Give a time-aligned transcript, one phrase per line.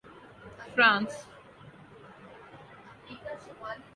[0.75, 1.25] France